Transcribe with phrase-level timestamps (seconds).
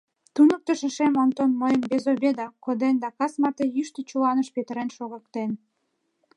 [0.33, 5.51] Туныктышо шем Онтон мыйым «без обеда» коден да кас марте йӱштӧ чуланыш петырен шогыктен.